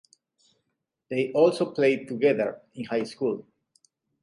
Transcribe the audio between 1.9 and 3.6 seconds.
together in high school.